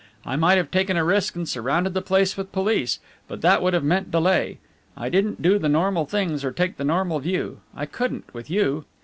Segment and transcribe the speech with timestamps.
[0.25, 3.75] I might have taken a risk and surrounded the place with police, but that would
[3.75, 4.57] have meant delay.
[4.97, 8.85] I didn't do the normal things or take the normal view I couldn't with you."